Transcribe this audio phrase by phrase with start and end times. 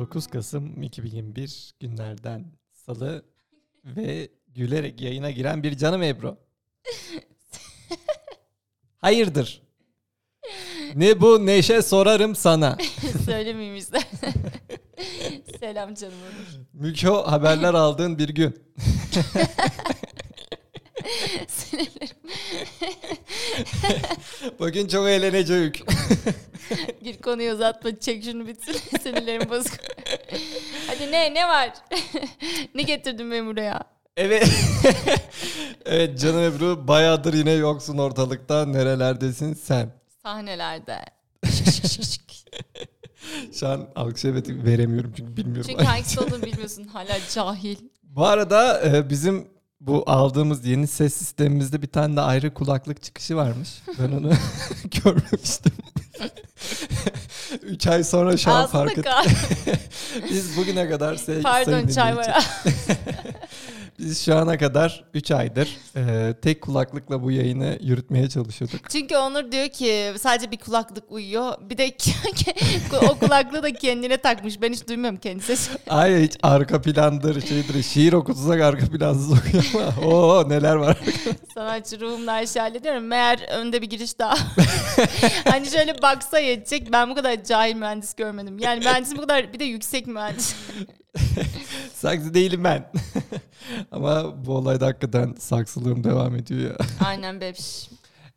[0.00, 3.24] 9 Kasım 2021 günlerden salı
[3.84, 6.38] ve gülerek yayına giren bir canım Ebru.
[8.98, 9.62] Hayırdır?
[10.94, 12.78] Ne bu neşe sorarım sana.
[13.24, 14.34] Söylemeyeyim istersen.
[15.60, 16.66] Selam canım Onur.
[16.72, 18.56] Mükho haberler aldığın bir gün.
[21.48, 22.16] Sinirlerim.
[24.58, 25.82] Bugün çok eğlenecek.
[27.02, 27.96] Gir konuyu uzatma.
[28.00, 28.72] Çek şunu bitsin.
[29.02, 29.72] Sinirlerim bozuk.
[30.86, 31.72] Hadi ne ne var?
[32.74, 33.80] ne getirdin beni buraya?
[34.16, 34.48] Evet.
[35.84, 38.66] evet canım Ebru bayağıdır yine yoksun ortalıkta.
[38.66, 39.92] Nerelerdesin sen?
[40.22, 41.04] Sahnelerde.
[43.52, 45.70] Şu an alkış veremiyorum çünkü bilmiyorum.
[45.70, 46.84] Çünkü hangisi olduğunu bilmiyorsun.
[46.84, 47.76] Hala cahil.
[48.02, 49.48] Bu arada e, bizim
[49.80, 53.68] bu aldığımız yeni ses sistemimizde bir tane de ayrı kulaklık çıkışı varmış.
[53.98, 54.32] Ben onu
[55.04, 55.72] görmemiştim.
[57.62, 59.12] Üç ay sonra şu an fark ettim.
[60.30, 62.46] Biz bugüne kadar se- Pardon çay var.
[64.00, 68.90] Biz şu ana kadar 3 aydır e, tek kulaklıkla bu yayını yürütmeye çalışıyorduk.
[68.90, 71.52] Çünkü Onur diyor ki sadece bir kulaklık uyuyor.
[71.60, 71.94] Bir de
[73.10, 74.62] o kulaklığı da kendine takmış.
[74.62, 75.76] Ben hiç duymuyorum kendi sesini.
[75.88, 80.96] Ay hiç arka plandır şeydir şiir okutsak arka plansız okuyor ama oo neler var.
[81.54, 83.04] Sanatçı ruhumla her şeyi hallediyorum.
[83.06, 84.34] Meğer önde bir giriş daha.
[85.44, 86.92] hani şöyle baksa yetecek.
[86.92, 88.58] Ben bu kadar cahil mühendis görmedim.
[88.58, 90.54] Yani mühendisim bu kadar bir de yüksek mühendis.
[91.94, 92.90] Saksı değilim ben.
[93.90, 96.76] ama bu olayda hakikaten saksılığım devam ediyor ya.
[97.06, 97.90] Aynen bebiş.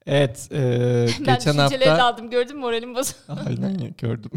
[0.05, 1.97] Evet e, Ben geçen hafta...
[1.97, 2.29] daldım.
[2.29, 3.17] Gördün mü moralim bozuldu.
[3.47, 4.31] Aynen ya gördüm.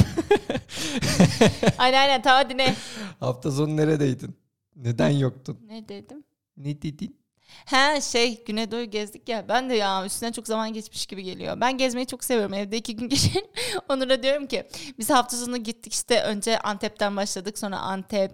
[1.79, 2.75] aynen aynen tamam hadi ne?
[3.21, 4.37] hafta sonu neredeydin?
[4.77, 5.59] Neden yoktun?
[5.67, 6.25] Ne dedim?
[6.57, 7.17] Ne dedin?
[7.65, 9.49] Ha şey Güneydoğu gezdik ya.
[9.49, 11.61] Ben de ya üstünden çok zaman geçmiş gibi geliyor.
[11.61, 12.55] Ben gezmeyi çok seviyorum.
[12.55, 13.47] Evde iki gün geçelim.
[13.89, 14.67] Onur'a diyorum ki
[14.99, 17.59] biz hafta sonu gittik işte önce Antep'ten başladık.
[17.59, 18.33] Sonra Antep,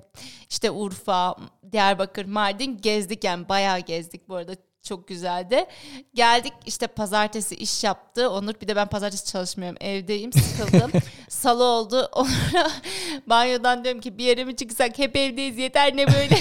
[0.51, 1.37] işte Urfa,
[1.73, 4.53] Diyarbakır, Mardin gezdik yani bayağı gezdik bu arada.
[4.83, 5.65] Çok güzeldi.
[6.15, 8.31] Geldik işte pazartesi iş yaptı.
[8.31, 9.77] Onur bir de ben pazartesi çalışmıyorum.
[9.81, 10.91] Evdeyim sıkıldım.
[11.29, 12.09] Salı oldu.
[12.13, 12.71] Onur'a
[13.27, 16.39] banyodan diyorum ki bir yere mi çıksak hep evdeyiz yeter ne böyle.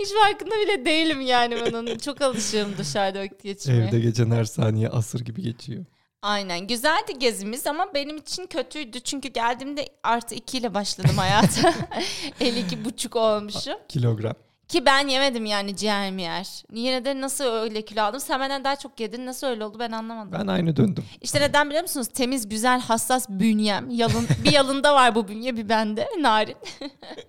[0.00, 1.98] Hiç farkında bile değilim yani bunun.
[1.98, 3.88] Çok alışığım dışarıda vakit geçirmeye.
[3.88, 5.84] Evde geçen her saniye asır gibi geçiyor.
[6.22, 6.66] Aynen.
[6.66, 9.00] Güzeldi gezimiz ama benim için kötüydü.
[9.00, 11.74] Çünkü geldiğimde artı 2 ile başladım hayata.
[12.40, 13.78] 52 buçuk olmuşum.
[13.88, 14.34] Kilogram.
[14.68, 16.62] Ki ben yemedim yani ciğer yer.
[16.72, 18.20] Yine de nasıl öyle kilo aldım?
[18.20, 19.26] Sen benden daha çok yedin.
[19.26, 20.32] Nasıl öyle oldu ben anlamadım.
[20.32, 21.04] Ben aynı döndüm.
[21.20, 22.08] İşte neden biliyor musunuz?
[22.14, 23.90] Temiz, güzel, hassas bünyem.
[23.90, 26.08] Yalın, bir yalında var bu bünye bir bende.
[26.20, 26.56] Narin.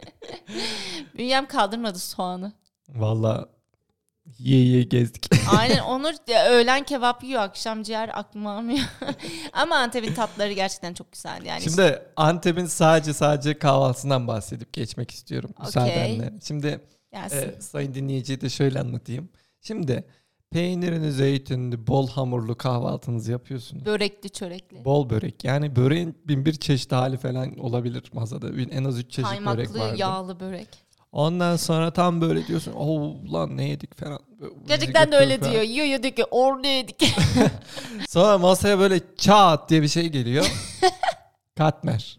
[1.17, 2.53] bünyem kaldırmadı soğanı.
[2.89, 3.49] Valla
[4.39, 5.29] yiye yiye gezdik.
[5.57, 6.13] Aynen Onur
[6.49, 8.85] öğlen kebap yiyor, akşam ciğer aklıma almıyor.
[9.53, 11.47] Ama Antep'in tatları gerçekten çok güzeldi.
[11.47, 15.65] Yani Şimdi Antep'in sadece sadece kahvaltısından bahsedip geçmek istiyorum Okey.
[15.65, 16.33] müsaadenle.
[16.47, 17.37] Şimdi Gelsin.
[17.57, 19.29] e, sayın dinleyiciye de şöyle anlatayım.
[19.61, 20.03] Şimdi
[20.51, 23.85] peynirini, zeytinli, bol hamurlu kahvaltınızı yapıyorsunuz.
[23.85, 24.85] Börekli, çörekli.
[24.85, 25.43] Bol börek.
[25.43, 28.61] Yani böreğin bin bir çeşit hali falan olabilir masada.
[28.71, 29.95] En az üç çeşit börek Kaymaklı, vardı.
[29.97, 30.67] yağlı börek.
[31.11, 32.73] Ondan sonra tam böyle diyorsun.
[32.77, 34.19] Oh lan ne yedik falan.
[34.67, 35.63] Gerçekten de öyle yapıyor diyor.
[35.63, 37.03] Yiyor yiyor diyor ki orada yedik.
[37.05, 37.49] falan.
[38.09, 40.51] Sonra masaya böyle çat diye bir şey geliyor.
[41.57, 42.18] Katmer.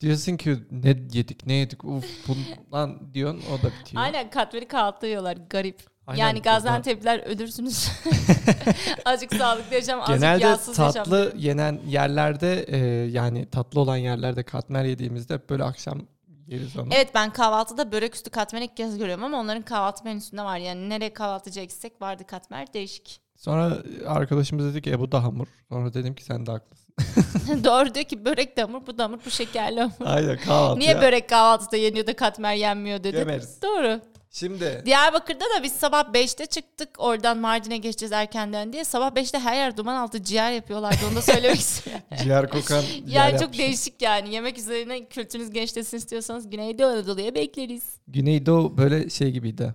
[0.00, 4.02] Diyorsun ki ne yedik ne yedik uf bundan diyorsun o da bitiyor.
[4.02, 5.80] Aynen katveri kahvaltı yiyorlar garip.
[6.06, 7.88] Aynen, yani Gaziantep'liler ölürsünüz.
[9.04, 10.92] azıcık sağlıklı yaşam, azıcık Genelde yağsız yaşam.
[10.92, 12.78] tatlı yenen yerlerde e,
[13.10, 16.02] yani tatlı olan yerlerde katmer yediğimizde böyle akşam
[16.50, 16.88] yeriz onu.
[16.94, 20.58] Evet ben kahvaltıda börek üstü katmer ilk kez görüyorum ama onların kahvaltı menüsünde var.
[20.58, 23.20] Yani nereye kahvaltıcı eksik vardı katmer değişik.
[23.36, 25.46] Sonra arkadaşımız dedi ki e bu da hamur.
[25.68, 26.94] Sonra dedim ki sen de haklısın.
[27.64, 29.94] Doğru diyor ki börek de hamur bu da hamur bu şekerli hamur.
[30.04, 33.16] Aynen kahvaltı Niye börek kahvaltıda yeniyor da katmer yenmiyor dedi.
[33.16, 33.62] Yemeriz.
[33.62, 34.00] Doğru.
[34.32, 36.88] Şimdi Diyarbakır'da da biz sabah 5'te çıktık.
[36.98, 38.84] Oradan Mardin'e geçeceğiz erkenden diye.
[38.84, 40.96] Sabah 5'te her yer duman altı ciğer yapıyorlardı.
[41.08, 42.02] Onu da söylemek istiyorum.
[42.22, 43.66] ciğer kokan yer yani çok yapmışlar.
[43.66, 44.34] değişik yani.
[44.34, 47.82] Yemek üzerine kültürünüz gençleşsin istiyorsanız Güneydoğu Anadolu'ya bekleriz.
[48.08, 49.74] Güneydoğu böyle şey gibiydi.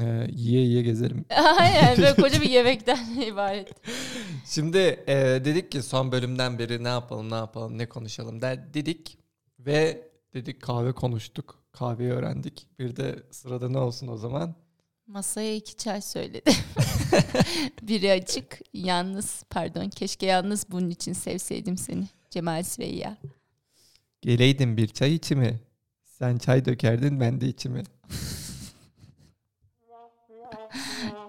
[0.00, 1.24] Ee, yiye yiye gezelim.
[1.58, 3.68] Aynen böyle koca bir yemekten ibaret.
[4.46, 5.14] Şimdi e,
[5.44, 9.18] dedik ki son bölümden beri ne yapalım ne yapalım ne konuşalım der dedik
[9.58, 11.58] ve dedik kahve konuştuk.
[11.72, 12.66] Kahveyi öğrendik.
[12.78, 14.54] Bir de sırada ne olsun o zaman?
[15.06, 16.54] Masaya iki çay söyledim.
[17.82, 22.08] Biri açık, yalnız, pardon keşke yalnız bunun için sevseydim seni.
[22.30, 23.16] Cemal Süreyya.
[24.22, 25.60] Geleydin bir çay içimi.
[26.04, 27.82] Sen çay dökerdin ben de içimi.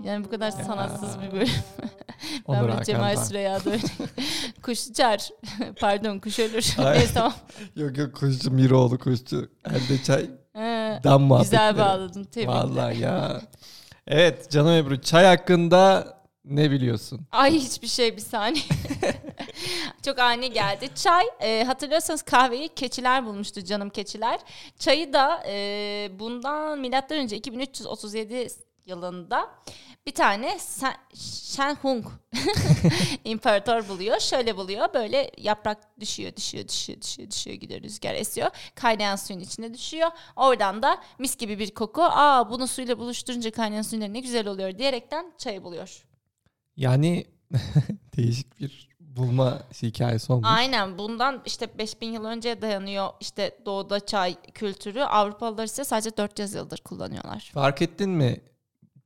[0.04, 1.50] Yani bu kadar sanatsız bir bölüm.
[2.46, 3.24] Onur ben Cemal Doğan.
[3.24, 3.82] Süreyya'da öyle.
[4.64, 5.30] kuş uçar.
[5.80, 6.76] Pardon kuş ölür.
[6.80, 7.34] Neyse tamam.
[7.76, 9.50] Yok yok kuşçu Miroğlu kuşçu.
[9.70, 10.30] Elde çay.
[11.04, 11.62] Dam muhabbetleri.
[11.62, 12.24] güzel bağladın.
[12.24, 12.54] Tebrikler.
[12.54, 13.42] Vallahi ya.
[14.08, 16.16] Evet canım Ebru çay hakkında
[16.46, 17.28] ne biliyorsun?
[17.32, 18.64] Ay hiçbir şey bir saniye.
[20.06, 20.90] Çok ani geldi.
[20.96, 24.40] Çay e, hatırlıyorsanız kahveyi keçiler bulmuştu canım keçiler.
[24.80, 28.48] Çayı da e, bundan milattan önce 2337
[28.86, 29.50] yılında
[30.06, 32.06] bir tane Sen, Shenhung
[33.24, 34.20] imparator buluyor.
[34.20, 34.94] Şöyle buluyor.
[34.94, 38.50] Böyle yaprak düşüyor, düşüyor, düşüyor, düşüyor, düşüyor gidiyor rüzgar esiyor.
[38.76, 40.10] Kaynayan suyun içine düşüyor.
[40.36, 42.04] Oradan da mis gibi bir koku.
[42.04, 46.06] Aa bunu suyla buluşturunca kaynayan suyla ne güzel oluyor diyerekten çayı buluyor.
[46.78, 47.26] Yani
[48.18, 50.48] değişik bir bulma hikayesi olmuş.
[50.52, 55.02] Aynen bundan işte 5000 yıl önce dayanıyor işte doğuda çay kültürü.
[55.02, 57.52] Avrupalılar ise sadece 400 yıldır kullanıyorlar.
[57.54, 58.42] Fark ettin mi?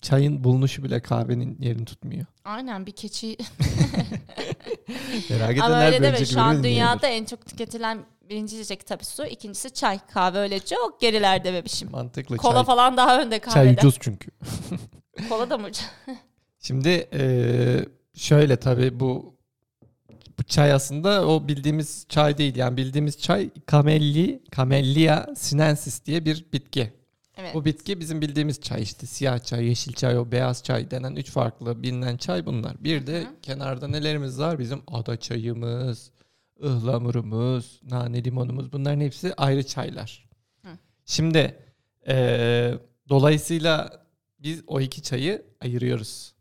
[0.01, 2.25] Çayın bulunuşu bile kahvenin yerini tutmuyor.
[2.45, 3.37] Aynen bir keçi.
[5.29, 9.25] Merak Ama öyle deme bence şu an dünyada en çok tüketilen birinci içecek tabii su.
[9.25, 9.99] ikincisi çay.
[10.13, 11.91] Kahve öyle çok gerilerde bebişim.
[11.91, 12.63] Mantıklı Kola çay.
[12.65, 13.73] falan daha önde Çay kahveden.
[13.73, 14.31] ucuz çünkü.
[15.29, 15.85] Kola da mı ucuz?
[16.59, 19.35] Şimdi eee, şöyle tabii bu,
[20.39, 22.55] bu çay aslında o bildiğimiz çay değil.
[22.55, 26.93] Yani bildiğimiz çay Camelli, Camellia sinensis diye bir bitki.
[27.39, 27.55] Evet.
[27.55, 31.31] Bu bitki bizim bildiğimiz çay işte siyah çay, yeşil çay, o beyaz çay denen üç
[31.31, 32.83] farklı bilinen çay bunlar.
[32.83, 33.27] Bir de Hı.
[33.41, 34.59] kenarda nelerimiz var?
[34.59, 36.11] Bizim ada çayımız,
[36.63, 40.29] ıhlamurumuz, nane limonumuz bunların hepsi ayrı çaylar.
[40.61, 40.69] Hı.
[41.05, 41.55] Şimdi
[42.07, 42.77] eee,
[43.09, 44.03] dolayısıyla
[44.39, 46.33] biz o iki çayı ayırıyoruz.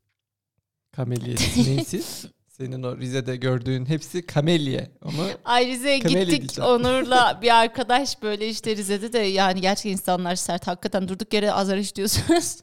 [0.97, 2.25] Camellia sinensis.
[2.61, 6.71] Senin o Rize'de gördüğün hepsi kamelye ama Ay Rize'ye gittik diyeceğim.
[6.71, 11.77] Onur'la bir arkadaş böyle işte Rize'de de yani gerçekten insanlar sert hakikaten durduk yere azar
[11.77, 12.57] işliyorsunuz.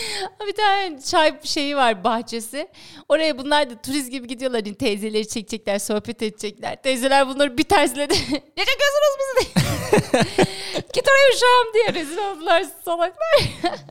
[0.48, 2.68] bir tane çay şeyi var bahçesi.
[3.08, 4.64] Oraya bunlar da turist gibi gidiyorlar.
[4.64, 6.82] Yani teyzeleri çekecekler, sohbet edecekler.
[6.82, 8.14] Teyzeler bunları bir tersledi.
[8.56, 9.48] ne çekiyorsunuz bizi.
[10.92, 13.40] Git oraya uşağım diye rezil oldular salaklar.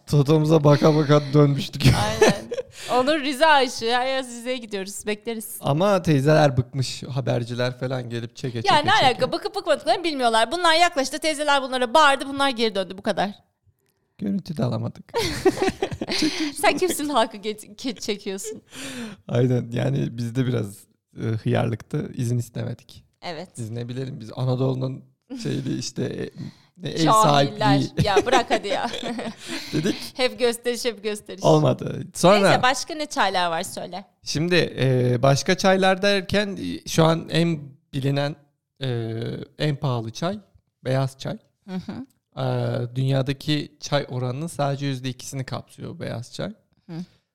[0.08, 1.84] Totomuza baka baka dönmüştük.
[2.06, 2.50] Aynen.
[2.94, 3.92] Onur Rize aşığı.
[3.92, 5.06] Her yaz Rize'ye gidiyoruz.
[5.08, 5.58] Bekleriz.
[5.62, 9.06] Ama teyzeler bıkmış haberciler falan gelip çeke çeke Ya ne çeke.
[9.06, 10.52] alaka bakıp bakmadıklarını bilmiyorlar.
[10.52, 13.32] Bunlar yaklaştı teyzeler bunlara bağırdı bunlar geri döndü bu kadar.
[14.18, 15.12] Görüntü de alamadık.
[16.62, 18.62] Sen kimsin halkı ge- ge- çekiyorsun?
[19.28, 20.78] Aynen yani bizde biraz
[21.18, 22.12] e, hıyarlıktı.
[22.16, 23.04] izin istemedik.
[23.22, 23.50] Evet.
[23.58, 25.04] Biz ne bilelim biz Anadolu'nun
[25.44, 26.30] şeyli işte e,
[26.88, 27.80] ev Cahiller.
[27.80, 28.90] sahipliği Ya bırak hadi ya.
[29.74, 29.96] dedik.
[30.16, 31.44] hep gösteriş hep gösteriş.
[31.44, 32.04] Olmadı.
[32.14, 34.06] Sonra Neyse başka ne çaylar var söyle.
[34.24, 37.60] şimdi e, başka çaylar derken e, şu an en
[37.94, 38.36] bilinen
[38.84, 39.18] e,
[39.60, 40.40] en pahalı çay
[40.86, 41.38] beyaz çay.
[41.70, 42.06] Hı hı.
[42.38, 46.50] Ee, dünyadaki çay oranının sadece yüzde ikisini kapsıyor beyaz çay.
[46.90, 46.94] Hı.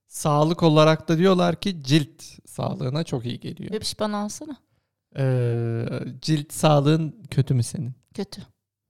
[0.08, 3.72] Sağlık olarak da diyorlar ki cilt sağlığına çok iyi geliyor.
[3.72, 4.56] Bebiş bana alsana.
[5.18, 5.84] Ee,
[6.20, 7.92] cilt sağlığın kötü mü senin?
[8.14, 8.42] Kötü.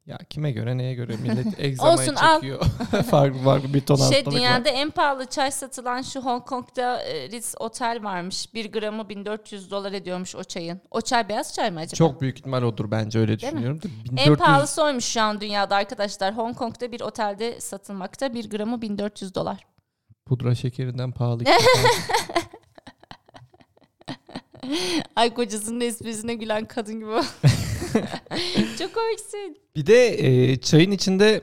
[0.07, 2.61] Ya kime göre neye göre millet egzamayı Olsun, çekiyor.
[3.11, 4.75] farklı farklı bir ton Şey dünyada var.
[4.75, 8.55] en pahalı çay satılan şu Hong Kong'da e, Ritz Otel varmış.
[8.55, 10.81] Bir gramı 1400 dolar ediyormuş o çayın.
[10.91, 11.95] O çay beyaz çay mı acaba?
[11.97, 13.83] Çok büyük ihtimal odur bence öyle Değil düşünüyorum.
[13.83, 16.37] Da En 1400 pahalısı oymuş şu an dünyada arkadaşlar.
[16.37, 18.35] Hong Kong'da bir otelde satılmakta.
[18.35, 19.67] Bir gramı 1400 dolar.
[20.27, 21.43] pudra şekerinden pahalı.
[25.17, 27.11] Ay kocasının esprisine gülen kadın gibi.
[28.79, 29.59] Çok komiksin.
[29.77, 31.41] bir de e, çayın içinde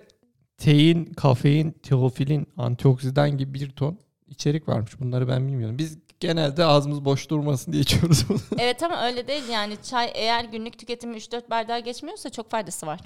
[0.58, 5.00] tein, kafein, teofilin, antioksidan gibi bir ton içerik varmış.
[5.00, 5.77] Bunları ben bilmiyorum.
[5.77, 8.39] Biz genelde ağzımız boş durmasın diye içiyoruz bunu.
[8.60, 13.00] Evet ama öyle değil yani çay eğer günlük tüketimi 3-4 bardağı geçmiyorsa çok faydası var.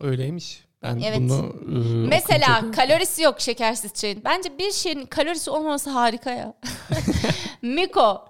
[0.00, 0.64] Öyleymiş.
[0.82, 1.18] Ben Evet.
[1.18, 4.22] bunu e, Mesela okuyunca- kalorisi yok şekersiz çayın.
[4.24, 6.54] Bence bir şeyin kalorisi olmaması harika ya.
[7.62, 8.24] Miko.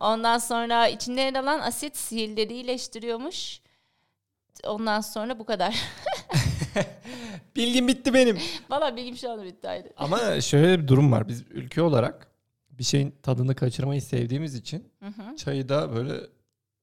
[0.00, 3.60] Ondan sonra içinde yer alan asit sihirleri iyileştiriyormuş.
[4.66, 5.76] Ondan sonra bu kadar.
[7.56, 8.38] bilgim bitti benim.
[8.70, 9.92] Valla bilgim şu anda bitti ayrı.
[9.96, 11.28] Ama şöyle bir durum var.
[11.28, 12.28] Biz ülke olarak
[12.70, 15.36] bir şeyin tadını kaçırmayı sevdiğimiz için Hı hı.
[15.36, 16.20] çayı da böyle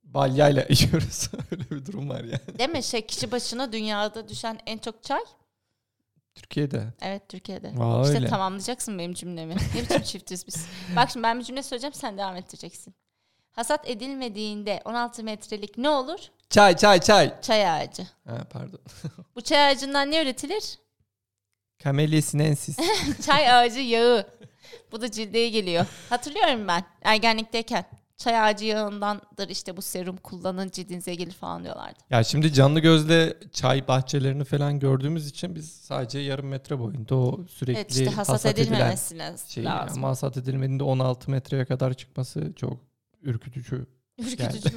[0.04, 1.30] balyayla içiyoruz.
[1.52, 2.58] Öyle bir durum var yani.
[2.60, 2.84] Değil mi?
[2.84, 5.22] Şey, kişi başına dünyada düşen en çok çay.
[6.36, 6.94] Türkiye'de.
[7.02, 7.74] Evet Türkiye'de.
[7.80, 8.28] Aa, işte öyle.
[8.28, 9.56] tamamlayacaksın benim cümlemi.
[9.76, 10.68] Ne biçim çiftiz biz.
[10.96, 12.96] Bak şimdi ben bir cümle söyleyeceğim sen devam ettireceksin.
[13.56, 16.20] Hasat edilmediğinde 16 metrelik ne olur?
[16.50, 17.42] Çay çay çay.
[17.42, 18.04] Çay ağacı.
[18.28, 18.80] Ha, pardon.
[19.36, 20.78] Bu çay ağacından ne üretilir?
[21.84, 22.78] Camellia sinensis.
[23.26, 24.28] Çay ağacı yağı.
[24.92, 25.86] Bu da cildeye geliyor.
[26.10, 27.86] Hatırlıyorum ben ergenlikteyken.
[28.18, 32.00] Çay ağacı yağındandır işte bu serum kullanın cildinize gelir falan diyorlardı.
[32.10, 37.46] ya şimdi canlı gözle çay bahçelerini falan gördüğümüz için biz sadece yarım metre boyunda o
[37.48, 39.98] sürekli Evet işte hasat, hasat edilen edilmemesi şey lazım.
[39.98, 42.78] ama hasat edilmediğinde 16 metreye kadar çıkması çok
[43.26, 43.86] ürkütücü.
[44.18, 44.70] Ürkütücü.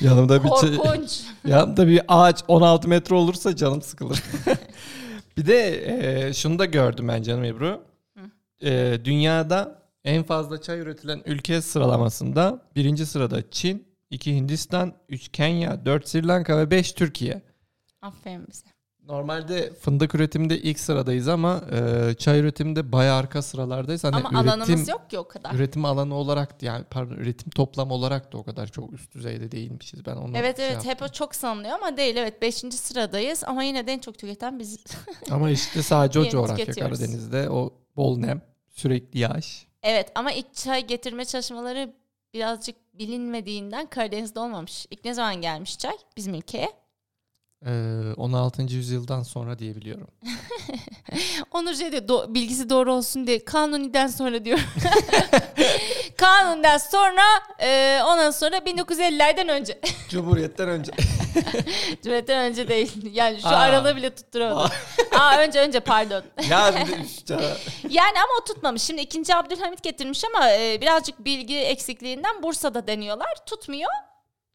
[0.00, 1.22] Yanımda bir Korkunç.
[1.46, 4.22] yanımda bir ağaç 16 metre olursa canım sıkılır.
[5.36, 5.68] bir de
[6.28, 7.82] e, şunu da gördüm ben canım Ebru.
[8.62, 15.84] E, dünyada en fazla çay üretilen ülke sıralamasında birinci sırada Çin, iki Hindistan, üç Kenya,
[15.86, 17.42] dört Sri Lanka ve beş Türkiye.
[18.02, 18.75] Aferin bize.
[19.08, 24.04] Normalde fındık üretiminde ilk sıradayız ama e, çay üretiminde bayağı arka sıralardayız.
[24.04, 25.54] Hani Ama üretim, alanımız yok ki o kadar.
[25.54, 30.06] Üretim alanı olarak yani pardon üretim toplam olarak da o kadar çok üst düzeyde değilmişiz.
[30.06, 30.90] Ben onu Evet şey evet yaptım.
[30.90, 32.54] hep o çok sanılıyor ama değil evet 5.
[32.54, 34.78] sıradayız ama yine de en çok tüketen biz.
[35.30, 36.66] Ama işte sadece o coğrafya.
[36.66, 39.66] Karadeniz'de o bol nem, sürekli yağış.
[39.82, 41.94] evet ama ilk çay getirme çalışmaları
[42.34, 44.86] birazcık bilinmediğinden Karadeniz'de olmamış.
[44.90, 46.85] İlk ne zaman gelmiş çay bizim ülkeye?
[47.66, 48.62] Ee, 16.
[48.62, 50.08] yüzyıldan sonra diye biliyorum.
[51.52, 54.58] Onur şey diyor do- bilgisi doğru olsun diye Kanuni'den sonra diyor.
[56.16, 57.22] Kanuni'den sonra
[57.60, 59.80] e, ondan sonra 1950'lerden önce.
[60.08, 60.92] Cumhuriyetten önce.
[62.02, 63.14] Cumhuriyet'ten önce değil.
[63.14, 63.56] Yani şu Aa.
[63.56, 64.70] aralığı bile tutturamadım.
[65.18, 66.22] Aa önce önce pardon.
[66.50, 66.74] ya
[67.06, 67.34] işte,
[67.90, 68.82] Yani ama o tutmamış.
[68.82, 73.34] Şimdi ikinci Abdülhamit getirmiş ama e, birazcık bilgi eksikliğinden Bursa'da deniyorlar.
[73.46, 73.90] Tutmuyor.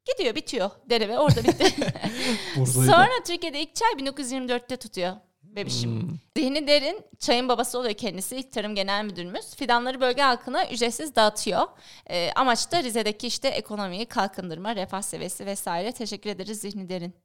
[0.05, 1.75] Gidiyor bitiyor deneme orada bitti.
[2.65, 5.15] Sonra Türkiye'de ilk çay 1924'te tutuyor
[5.55, 6.01] bebişim.
[6.01, 6.17] Hmm.
[6.38, 8.36] Zihni Derin çayın babası oluyor kendisi.
[8.36, 9.55] İlk Tarım Genel Müdürümüz.
[9.55, 11.62] Fidanları bölge halkına ücretsiz dağıtıyor.
[12.10, 15.91] E, amaç da Rize'deki işte ekonomiyi kalkındırma, refah seviyesi vesaire.
[15.91, 17.15] Teşekkür ederiz Zihni Derin.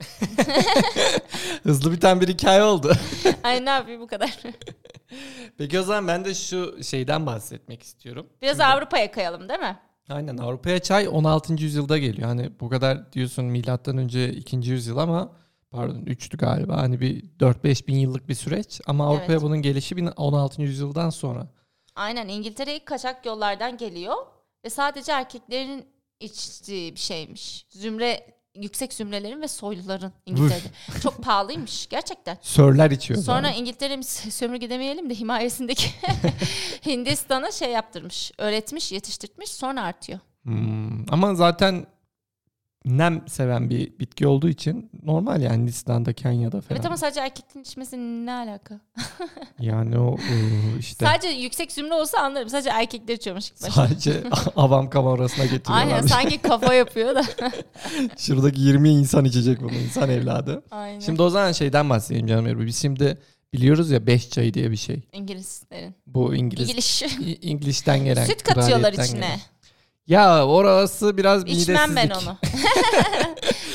[1.62, 2.92] Hızlı biten bir hikaye oldu.
[3.42, 4.38] Ay ne yapayım bu kadar.
[5.58, 8.26] Peki o zaman ben de şu şeyden bahsetmek istiyorum.
[8.42, 9.78] Biraz Şimdi- Avrupa'ya kayalım değil mi?
[10.10, 11.52] Aynen Avrupa'ya çay 16.
[11.62, 12.28] yüzyılda geliyor.
[12.28, 14.56] Hani bu kadar diyorsun milattan önce 2.
[14.56, 15.32] yüzyıl ama
[15.70, 16.76] pardon 3'tü galiba.
[16.76, 19.42] Hani bir 4-5 bin yıllık bir süreç ama Avrupa'ya Evet.
[19.42, 20.62] bunun gelişi bin- 16.
[20.62, 21.46] yüzyıldan sonra.
[21.94, 24.14] Aynen İngiltere ilk kaçak yollardan geliyor
[24.64, 25.84] ve sadece erkeklerin
[26.20, 27.66] içtiği bir şeymiş.
[27.70, 31.00] Zümre yüksek zümrelerin ve soyluların İngiltere'de.
[31.02, 32.38] Çok pahalıymış gerçekten.
[32.42, 33.22] Sörler içiyor.
[33.22, 33.60] Sonra zaten.
[33.60, 35.86] İngiltere'miz sömürge demeyelim de himayesindeki
[36.86, 40.18] Hindistan'a şey yaptırmış, öğretmiş, yetiştirtmiş sonra artıyor.
[40.42, 41.86] Hmm, Ama zaten
[42.84, 46.76] nem seven bir bitki olduğu için normal yani Hindistan'da, Kenya'da falan.
[46.76, 47.96] Evet ama sadece erkeklerin içmesi
[48.26, 48.80] ne alaka?
[49.60, 50.34] Yani o e,
[50.78, 52.48] işte Sadece yüksek zümre olsa anlarım.
[52.48, 53.72] Sadece erkekler içiyormuş ilk başta.
[53.72, 54.22] sadece
[54.56, 56.08] avam kamerasına Aynen getiriyorlar.
[56.08, 57.22] sanki kafa yapıyor da.
[58.18, 60.62] Şuradaki 20 insan içecek bunu insan evladı.
[60.70, 61.00] Aynen.
[61.00, 62.66] Şimdi o zaman şeyden bahsedeyim canım Ebru.
[62.66, 63.18] Biz şimdi
[63.52, 65.02] biliyoruz ya 5 çayı diye bir şey.
[65.12, 65.94] İngilizlerin.
[66.06, 67.02] Bu İngiliz İngiliz.
[67.20, 68.24] İ- İngiliz'ten gelen.
[68.24, 69.06] Süt katıyorlar içine.
[69.20, 69.40] gelen.
[70.10, 72.28] Ya orası biraz İçmem ben midesizlik.
[72.28, 72.36] onu.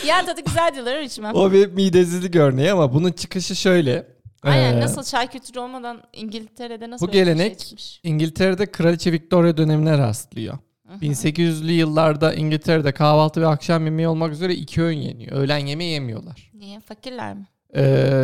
[0.07, 1.35] ya tadı güzel diyorlar içmem.
[1.35, 4.07] O bir midesizlik örneği ama bunun çıkışı şöyle.
[4.43, 7.99] Aynen Ee, nasıl çay kültürü olmadan İngiltere'de nasıl bu bir gelenek- şey çıkmış?
[8.03, 10.57] İngiltere'de Kraliçe Victoria dönemine rastlıyor.
[11.01, 15.37] 1800'lü yıllarda İngiltere'de kahvaltı ve akşam yemeği olmak üzere iki öğün yeniyor.
[15.37, 16.51] Öğlen yemeği yemiyorlar.
[16.53, 16.79] Niye?
[16.79, 17.47] Fakirler mi?
[17.75, 17.81] Ee,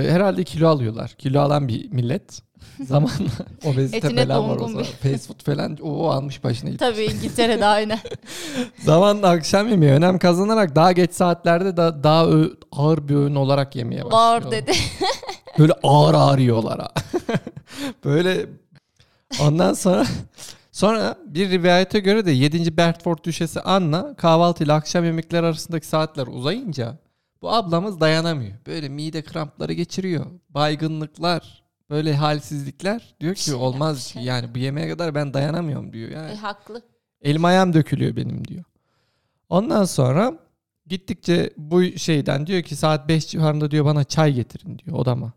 [0.09, 1.09] herhalde kilo alıyorlar.
[1.17, 2.41] Kilo alan bir millet.
[2.85, 3.29] Zamanla
[3.65, 4.83] obezite Etine falan var o zaman.
[4.83, 6.89] Fast food falan o, almış başına gitmiş.
[6.89, 7.99] Tabii İngiltere'de aynen.
[8.83, 13.75] Zamanla akşam yemeği önem kazanarak daha geç saatlerde da daha ö- ağır bir öğün olarak
[13.75, 14.21] yemeye başlıyor.
[14.21, 14.71] Var dedi.
[15.59, 16.89] Böyle ağır ağır yiyorlar ha.
[18.05, 18.45] Böyle
[19.41, 20.05] ondan sonra
[20.71, 22.77] sonra bir rivayete göre de 7.
[22.77, 26.97] Bertford Düşesi Anna kahvaltı ile akşam yemekleri arasındaki saatler uzayınca
[27.41, 28.53] bu ablamız dayanamıyor.
[28.67, 30.25] Böyle mide krampları geçiriyor.
[30.49, 33.15] Baygınlıklar, böyle halsizlikler.
[33.19, 34.27] Diyor ki olmaz şeyler.
[34.27, 36.09] yani bu yemeğe kadar ben dayanamıyorum diyor.
[36.09, 36.81] Yani e, haklı.
[37.21, 38.63] Elim ayağım dökülüyor benim diyor.
[39.49, 40.33] Ondan sonra
[40.87, 45.33] gittikçe bu şeyden diyor ki saat 5 civarında diyor bana çay getirin diyor odama.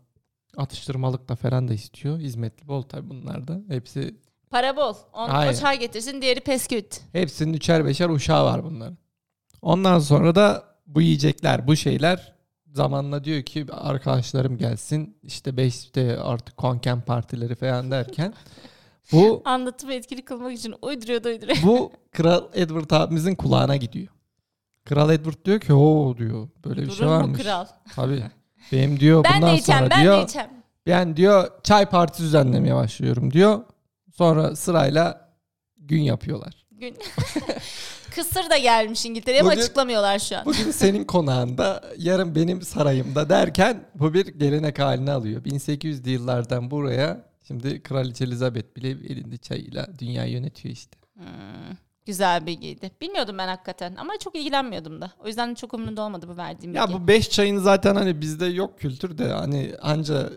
[0.57, 2.19] Atıştırmalık da falan da istiyor.
[2.19, 3.61] Hizmetli bol tabii bunlar da.
[3.67, 4.15] Hepsi
[4.49, 4.93] Para bol.
[5.13, 5.53] On, o Aynen.
[5.53, 7.01] çay getirsin diğeri pesküvit.
[7.11, 8.97] hepsinin üçer beşer uşağı var bunların.
[9.61, 12.35] Ondan sonra da bu yiyecekler, bu şeyler
[12.73, 18.33] zamanla diyor ki arkadaşlarım gelsin işte 5'te artık konken partileri falan derken
[19.11, 21.57] bu Anlatımı etkili kılmak için uyduruyor da uyduruyor.
[21.63, 24.07] Bu Kral Edward abimizin kulağına gidiyor.
[24.85, 27.41] Kral Edward diyor ki o diyor böyle bir şey Durur varmış.
[27.41, 27.65] kral?
[27.95, 28.23] Tabii.
[28.71, 30.49] Benim diyor Ben bundan de içem sonra ben diyor de içem.
[30.87, 33.63] ben diyor çay partisi düzenlemeye başlıyorum diyor.
[34.15, 35.29] Sonra sırayla
[35.77, 36.65] gün yapıyorlar.
[36.71, 36.97] Gün.
[38.15, 40.45] Kısır da gelmiş İngiltere'ye ama Bugün- açıklamıyorlar şu an.
[40.45, 45.43] Bugün senin konağında, yarın benim sarayımda derken bu bir gelenek haline alıyor.
[45.43, 50.97] 1800'lü yıllardan buraya şimdi Kraliçe Elizabeth bile elinde çayıyla dünyayı yönetiyor işte.
[51.13, 51.25] Hmm,
[52.05, 52.91] güzel bilgiydi.
[53.01, 55.11] Bilmiyordum ben hakikaten ama çok ilgilenmiyordum da.
[55.23, 56.91] O yüzden çok umurumda olmadı bu verdiğim bilgi.
[56.91, 60.29] Ya bu beş çayın zaten hani bizde yok kültür de hani anca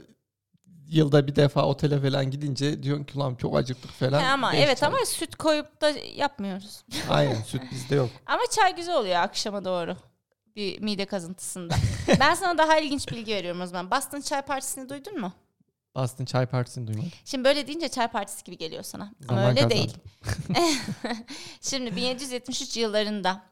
[0.89, 4.21] yılda bir defa otele falan gidince diyorsun ki ulan çok acıktık falan.
[4.21, 4.89] He ama Beş evet çay.
[4.89, 6.85] ama süt koyup da yapmıyoruz.
[7.11, 8.11] Aynen süt bizde yok.
[8.27, 9.97] Ama çay güzel oluyor akşama doğru.
[10.57, 11.75] Bir mide kazıntısında.
[12.21, 13.91] ben sana daha ilginç bilgi veriyorum o zaman.
[13.91, 15.33] Boston Çay Partisi'ni duydun mu?
[15.97, 17.11] Boston Çay Partisi'ni duymadım.
[17.25, 19.03] Şimdi böyle deyince çay partisi gibi geliyor sana.
[19.03, 19.77] Ama Zaman öyle kazandım.
[19.79, 19.97] değil.
[21.61, 23.43] Şimdi 1773 yıllarında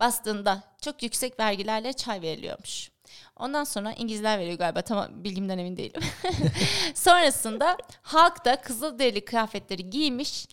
[0.00, 2.90] Boston'da çok yüksek vergilerle çay veriliyormuş.
[3.36, 4.82] Ondan sonra İngilizler veriyor galiba.
[4.82, 6.02] Tam bilgimden emin değilim.
[6.94, 10.46] Sonrasında halk da kızılderili kıyafetleri giymiş.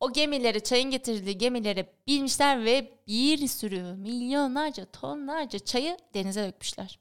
[0.00, 6.98] O gemilere, çayın getirildiği gemilere binmişler ve bir sürü milyonlarca, tonlarca çayı denize dökmüşler.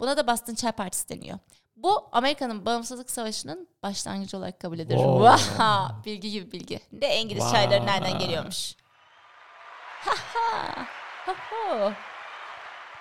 [0.00, 1.38] Buna da Boston Çay Partisi deniyor.
[1.76, 4.96] Bu Amerika'nın bağımsızlık savaşının başlangıcı olarak kabul edilir.
[4.96, 5.24] Wow.
[5.24, 6.80] Vaha, bilgi gibi bilgi.
[6.92, 8.76] Ne İngiliz çayları nereden geliyormuş?
[10.00, 10.86] Ha ha.
[11.26, 11.92] Ha ha.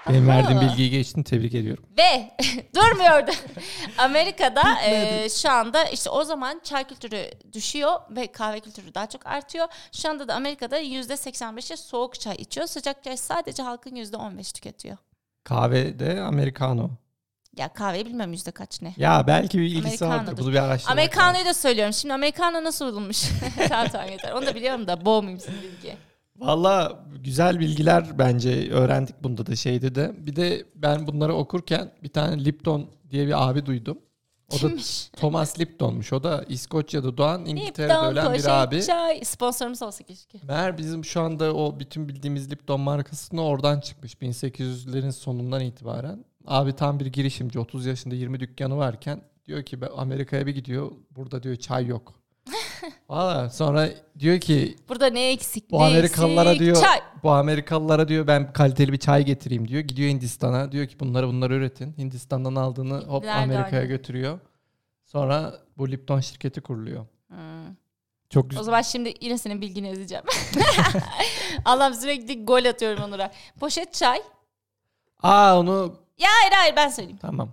[0.09, 1.83] Benim verdiğim bilgiyi geçtin tebrik ediyorum.
[1.97, 2.31] Ve
[2.75, 3.31] durmuyordu.
[3.97, 9.25] Amerika'da e, şu anda işte o zaman çay kültürü düşüyor ve kahve kültürü daha çok
[9.27, 9.67] artıyor.
[9.91, 12.67] Şu anda da Amerika'da %85'i soğuk çay içiyor.
[12.67, 14.97] Sıcak çay sadece halkın %15 tüketiyor.
[15.43, 16.89] Kahve de Americano.
[17.57, 18.93] Ya kahveyi bilmem yüzde kaç ne.
[18.97, 20.37] Ya belki bir ilgisi vardır.
[20.37, 20.91] Bunu bir araştırmak lazım.
[20.91, 21.93] Amerikano'yu da söylüyorum.
[21.93, 23.23] Şimdi Amerikano nasıl bulunmuş?
[23.69, 24.31] tamam tamam yeter.
[24.31, 25.97] Onu da biliyorum da boğmayayım sizin bilgi.
[26.37, 30.15] Valla güzel bilgiler bence öğrendik bunda da şeydi de.
[30.17, 33.97] Bir de ben bunları okurken bir tane Lipton diye bir abi duydum.
[34.49, 35.09] O da Kimmiş?
[35.09, 36.13] Thomas Lipton'muş.
[36.13, 38.83] O da İskoçya'da doğan İngiltere'de Lipton ölen bir poşet abi.
[38.83, 39.23] çay.
[39.23, 40.39] Sponsorumuz olsa keşke.
[40.43, 46.25] Meğer bizim şu anda o bütün bildiğimiz Lipton markasını oradan çıkmış 1800'lerin sonundan itibaren.
[46.45, 51.43] Abi tam bir girişimci 30 yaşında 20 dükkanı varken diyor ki Amerika'ya bir gidiyor burada
[51.43, 52.13] diyor çay yok.
[53.09, 53.89] Valla sonra
[54.19, 56.65] diyor ki Burada ne eksik bu ne Amerikalılara eksik?
[56.65, 56.99] diyor Çay.
[57.23, 59.81] bu Amerikalılara diyor ben kaliteli bir çay getireyim diyor.
[59.81, 61.93] Gidiyor Hindistan'a diyor ki bunları bunları üretin.
[61.97, 63.89] Hindistan'dan aldığını hop Nerede Amerika'ya aynı?
[63.89, 64.39] götürüyor.
[65.05, 67.05] Sonra bu Lipton şirketi kuruluyor.
[67.27, 67.37] Hmm.
[68.29, 68.63] Çok O güzel.
[68.63, 70.23] zaman şimdi yine senin bilgini ezeceğim.
[71.65, 73.31] Allah'ım sürekli gol atıyorum Onur'a.
[73.59, 74.21] Poşet çay.
[75.23, 77.19] Aa onu Ya hayır hayır ben söyleyeyim.
[77.21, 77.49] tamam.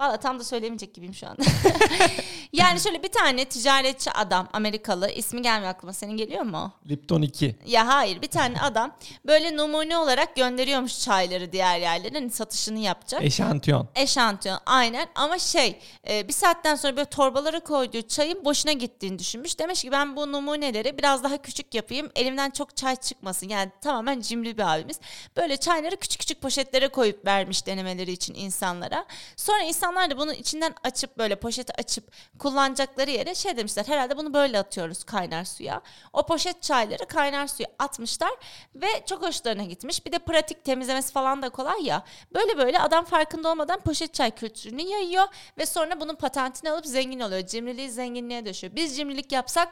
[0.00, 1.42] Valla tam da söylemeyecek gibiyim şu anda.
[2.56, 6.72] yani şöyle bir tane ticaretçi adam Amerikalı ismi gelmiyor aklıma senin geliyor mu?
[6.88, 7.56] Lipton 2.
[7.66, 13.22] Ya hayır bir tane adam böyle numune olarak gönderiyormuş çayları diğer yerlere hani satışını yapacak.
[13.22, 13.88] Eşantiyon.
[13.94, 19.58] Eşantiyon aynen ama şey e, bir saatten sonra böyle torbalara koyduğu çayın boşuna gittiğini düşünmüş.
[19.58, 23.48] Demiş ki ben bu numuneleri biraz daha küçük yapayım elimden çok çay çıkmasın.
[23.48, 25.00] Yani tamamen cimri bir abimiz.
[25.36, 29.06] Böyle çayları küçük küçük poşetlere koyup vermiş denemeleri için insanlara.
[29.36, 32.12] Sonra insanlar da bunu içinden açıp böyle poşeti açıp
[32.46, 35.80] kullanacakları yere şey demişler herhalde bunu böyle atıyoruz kaynar suya.
[36.12, 38.30] O poşet çayları kaynar suya atmışlar
[38.74, 40.06] ve çok hoşlarına gitmiş.
[40.06, 42.02] Bir de pratik temizlemesi falan da kolay ya.
[42.34, 45.24] Böyle böyle adam farkında olmadan poşet çay kültürünü yayıyor
[45.58, 47.46] ve sonra bunun patentini alıp zengin oluyor.
[47.46, 48.76] Cimriliği zenginliğe döşüyor.
[48.76, 49.68] Biz cimrilik yapsak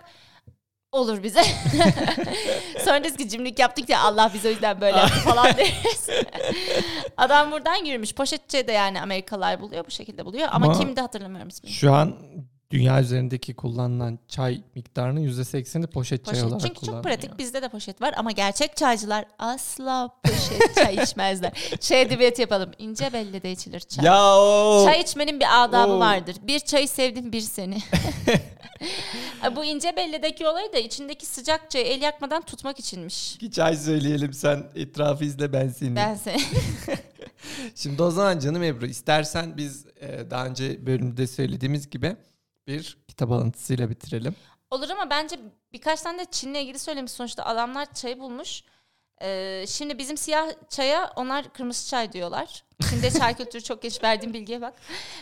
[0.93, 1.43] olur bize.
[2.85, 6.09] Sonra deriz ki cimrilik yaptık ya Allah bize o yüzden böyle yaptı falan deriz.
[7.17, 8.15] Adam buradan yürümüş.
[8.15, 10.49] Poşetçi de yani Amerikalılar buluyor bu şekilde buluyor.
[10.53, 11.73] Ama, Ama- kimdi hatırlamıyorum ismini.
[11.73, 12.17] Şu an
[12.75, 16.47] dünya üzerindeki kullanılan çay miktarının %80'i poşet çay Poşet.
[16.47, 21.53] olarak Çünkü çok pratik bizde de poşet var ama gerçek çaycılar asla poşet çay içmezler.
[21.81, 22.71] Şey edebiyatı yapalım.
[22.79, 24.05] İnce belli de içilir çay.
[24.05, 24.85] Ya o.
[24.87, 26.01] Çay içmenin bir adabı Oo.
[26.01, 26.37] vardır.
[26.43, 27.79] Bir çayı sevdim bir seni.
[29.57, 33.35] Bu ince belledeki olay da içindeki sıcak çayı el yakmadan tutmak içinmiş.
[33.35, 35.97] İki çay söyleyelim sen etrafı izle ben seni.
[35.97, 36.41] Ben seni.
[37.75, 42.17] Şimdi o zaman canım Ebru istersen biz e, daha önce bölümde söylediğimiz gibi
[42.67, 44.35] bir kitap alıntısıyla bitirelim.
[44.71, 45.37] Olur ama bence
[45.73, 47.13] birkaç tane de Çin'le ilgili söylemiş.
[47.13, 48.63] Sonuçta adamlar çayı bulmuş.
[49.23, 52.65] Ee, şimdi bizim siyah çaya onlar kırmızı çay diyorlar.
[52.91, 54.75] Çin'de çay kültürü çok geç verdiğim bilgiye bak.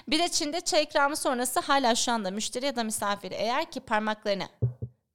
[0.08, 3.80] Bir de Çin'de çay ikramı sonrası hala şu anda müşteri ya da misafiri eğer ki
[3.80, 4.48] parmaklarını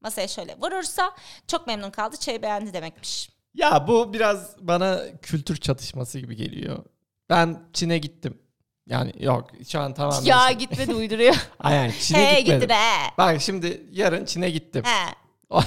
[0.01, 1.11] masaya şöyle vurursa
[1.47, 3.29] çok memnun kaldı çayı beğendi demekmiş.
[3.53, 6.83] Ya bu biraz bana kültür çatışması gibi geliyor.
[7.29, 8.41] Ben Çin'e gittim.
[8.89, 10.25] Yani yok şu an tamamen...
[10.25, 11.35] Ya gitmedi uyduruyor.
[11.59, 12.61] Aynen Çin'e He gitmedim.
[12.61, 13.11] gittin he.
[13.17, 14.83] Bak şimdi yarın Çin'e gittim.
[14.85, 15.13] He.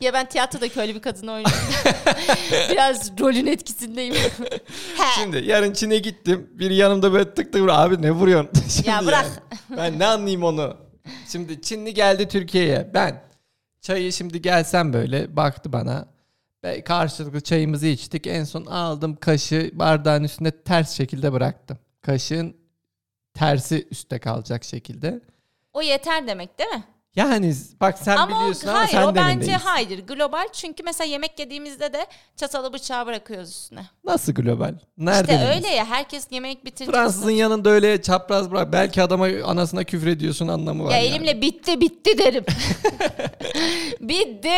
[0.00, 1.58] Ya ben tiyatrodaki öyle bir kadın oynuyorum.
[2.70, 4.14] Biraz rolün etkisindeyim.
[5.14, 6.50] Şimdi yarın Çin'e gittim.
[6.52, 7.70] Biri yanımda böyle tık tık.
[7.70, 8.50] Abi ne vuruyorsun?
[8.68, 9.26] Şimdi Ya bırak.
[9.70, 9.78] yani.
[9.78, 10.76] Ben ne anlayayım onu?
[11.28, 12.90] Şimdi Çinli geldi Türkiye'ye.
[12.94, 13.22] Ben
[13.80, 16.08] çayı şimdi gelsem böyle baktı bana.
[16.64, 18.26] Ve karşılıklı çayımızı içtik.
[18.26, 21.78] En son aldım kaşığı bardağın üstünde ters şekilde bıraktım.
[22.02, 22.56] Kaşığın
[23.34, 25.20] tersi üstte kalacak şekilde.
[25.72, 26.84] O yeter demek değil mi?
[27.18, 29.60] Yani bak sen ama biliyorsun o, ama hayır sen o de bence emindeyiz.
[29.64, 33.86] hayır global çünkü mesela yemek yediğimizde de çatalı bıçağı bırakıyoruz üstüne.
[34.04, 34.74] Nasıl global?
[34.98, 35.32] Nerede?
[35.32, 38.72] işte öyle ya herkes yemek bitirince Fransızın yanında öyle çapraz bırak.
[38.72, 40.90] Belki adama anasına küfür ediyorsun anlamı var.
[40.90, 41.06] ya yani.
[41.06, 42.44] elimle bitti bitti derim.
[44.00, 44.48] bitti.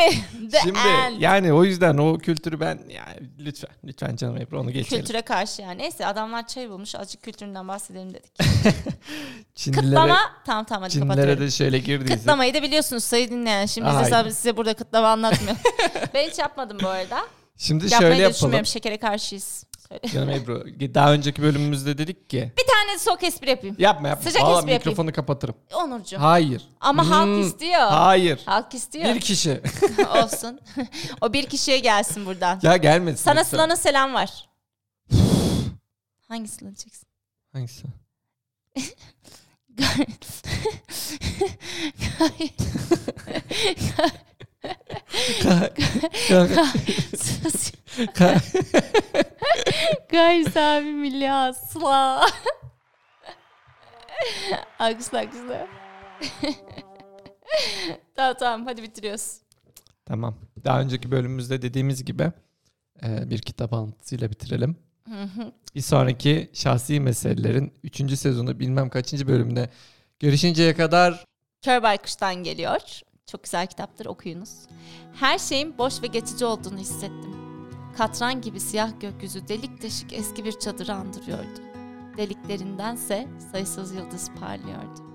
[0.50, 1.20] The Şimdi end.
[1.20, 5.02] yani o yüzden o kültürü ben yani lütfen lütfen canım Ebru onu geçelim.
[5.02, 5.78] Kültüre karşı yani.
[5.78, 8.32] Neyse adamlar çay bulmuş azıcık kültüründen bahsedelim dedik.
[9.54, 11.44] Çinlilere, Kıtlama tamam tamam hadi Çinlilere kapatıyorum.
[11.46, 12.14] de şöyle girdiyse.
[12.16, 13.66] Kıtlamayı da biliyorsunuz sayı dinleyen.
[13.66, 15.60] Şimdi size, size burada kıtlama anlatmıyorum.
[16.14, 17.20] ben hiç yapmadım bu arada.
[17.56, 18.66] Şimdi Yapmayı şöyle yapalım.
[18.66, 19.64] Şekere karşıyız.
[20.12, 23.76] Canım Ebru daha önceki bölümümüzde dedik ki Bir tane sok espri yapayım.
[23.78, 24.30] yapma yapma.
[24.30, 24.90] Sıcak Vallahi espri yapayım.
[24.90, 25.54] mikrofonu kapatırım.
[25.74, 26.16] Onurcuğum.
[26.20, 26.62] Hayır.
[26.80, 27.80] Ama halk Hmm, istiyor.
[27.88, 28.40] Hayır.
[28.46, 29.14] Halk istiyor.
[29.14, 29.60] Bir kişi.
[30.24, 30.60] Olsun.
[31.20, 32.58] o bir kişiye gelsin buradan.
[32.62, 33.24] ya gelmesin.
[33.24, 33.44] Sana.
[33.44, 34.48] Sıla'nın selam var.
[36.28, 37.06] Hangi Sıla diyeceksin?
[37.52, 37.82] Hangisi?
[50.10, 52.26] Guys abi milli asla.
[54.78, 55.68] alkışla alkışla.
[58.16, 59.40] tamam tamam hadi bitiriyoruz.
[60.04, 60.36] tamam.
[60.64, 62.32] Daha önceki bölümümüzde dediğimiz gibi
[63.02, 64.76] e, bir kitap anlatısıyla bitirelim.
[65.74, 68.18] Bir sonraki şahsi meselelerin 3.
[68.18, 69.70] sezonu bilmem kaçıncı bölümde
[70.20, 71.24] görüşünceye kadar
[71.62, 72.80] Kör Baykuş'tan geliyor.
[73.26, 74.50] Çok güzel kitaptır okuyunuz.
[75.14, 77.36] Her şeyin boş ve geçici olduğunu hissettim.
[77.96, 81.60] Katran gibi siyah gökyüzü delik deşik eski bir çadırı andırıyordu.
[82.16, 85.09] Deliklerindense sayısız yıldız parlıyordu.